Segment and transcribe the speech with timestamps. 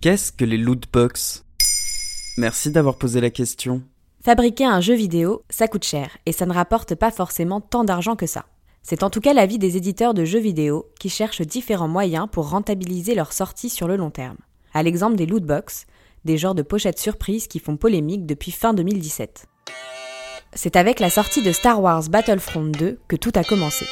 [0.00, 1.44] Qu'est-ce que les loot box?
[2.38, 3.82] Merci d'avoir posé la question.
[4.24, 8.16] Fabriquer un jeu vidéo, ça coûte cher et ça ne rapporte pas forcément tant d'argent
[8.16, 8.46] que ça.
[8.82, 12.48] C'est en tout cas l'avis des éditeurs de jeux vidéo qui cherchent différents moyens pour
[12.48, 14.38] rentabiliser leur sortie sur le long terme.
[14.72, 15.84] À l'exemple des lootbox,
[16.24, 19.48] des genres de pochettes surprises qui font polémique depuis fin 2017.
[20.54, 23.84] C'est avec la sortie de Star Wars Battlefront 2 que tout a commencé.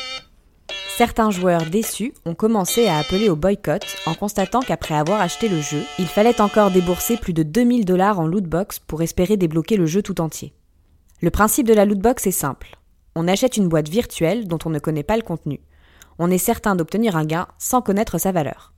[0.99, 5.61] Certains joueurs déçus ont commencé à appeler au boycott en constatant qu'après avoir acheté le
[5.61, 9.87] jeu, il fallait encore débourser plus de 2000 dollars en lootbox pour espérer débloquer le
[9.87, 10.55] jeu tout entier.
[11.23, 12.77] Le principe de la lootbox est simple.
[13.15, 15.61] On achète une boîte virtuelle dont on ne connaît pas le contenu.
[16.19, 18.73] On est certain d'obtenir un gain sans connaître sa valeur.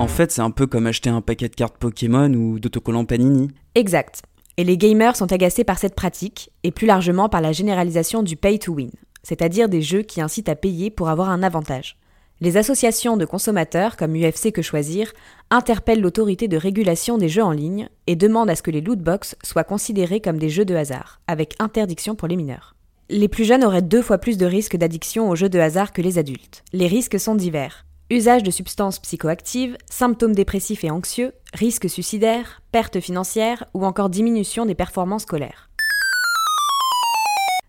[0.00, 3.52] En fait, c'est un peu comme acheter un paquet de cartes Pokémon ou d'autocollants Panini.
[3.76, 4.24] Exact.
[4.56, 8.36] Et les gamers sont agacés par cette pratique, et plus largement par la généralisation du
[8.36, 8.90] pay to win,
[9.22, 11.96] c'est-à-dire des jeux qui incitent à payer pour avoir un avantage.
[12.40, 15.12] Les associations de consommateurs, comme UFC Que Choisir,
[15.50, 19.36] interpellent l'autorité de régulation des jeux en ligne et demandent à ce que les lootbox
[19.44, 22.74] soient considérés comme des jeux de hasard, avec interdiction pour les mineurs.
[23.10, 26.02] Les plus jeunes auraient deux fois plus de risques d'addiction aux jeux de hasard que
[26.02, 26.64] les adultes.
[26.72, 27.86] Les risques sont divers.
[28.12, 34.66] Usage de substances psychoactives, symptômes dépressifs et anxieux, risques suicidaires, pertes financières ou encore diminution
[34.66, 35.70] des performances scolaires.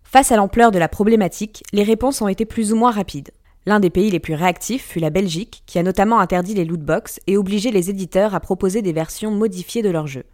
[0.03, 3.31] Face à l'ampleur de la problématique, les réponses ont été plus ou moins rapides.
[3.65, 7.21] L'un des pays les plus réactifs fut la Belgique, qui a notamment interdit les lootbox
[7.25, 10.25] et obligé les éditeurs à proposer des versions modifiées de leurs jeux.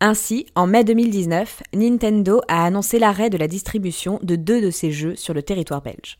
[0.00, 4.90] Ainsi, en mai 2019, Nintendo a annoncé l'arrêt de la distribution de deux de ses
[4.90, 6.18] jeux sur le territoire belge.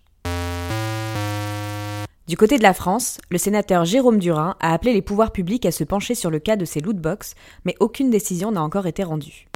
[2.28, 5.70] Du côté de la France, le sénateur Jérôme Durin a appelé les pouvoirs publics à
[5.70, 9.46] se pencher sur le cas de ces lootbox, mais aucune décision n'a encore été rendue.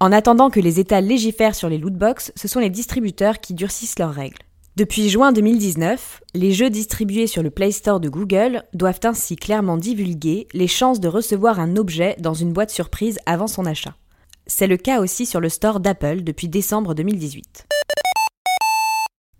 [0.00, 3.98] En attendant que les États légifèrent sur les lootbox, ce sont les distributeurs qui durcissent
[3.98, 4.36] leurs règles.
[4.76, 9.78] Depuis juin 2019, les jeux distribués sur le Play Store de Google doivent ainsi clairement
[9.78, 13.94] divulguer les chances de recevoir un objet dans une boîte surprise avant son achat.
[14.46, 17.66] C'est le cas aussi sur le store d'Apple depuis décembre 2018.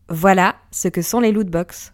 [0.09, 1.93] Voilà ce que sont les lootbox.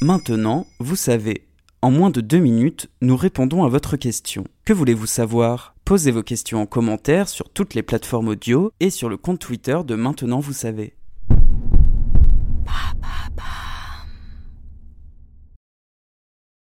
[0.00, 1.48] Maintenant, vous savez.
[1.82, 4.44] En moins de deux minutes, nous répondons à votre question.
[4.64, 5.74] Que voulez-vous savoir?
[5.84, 9.76] Posez vos questions en commentaire sur toutes les plateformes audio et sur le compte Twitter
[9.84, 10.94] de Maintenant vous savez.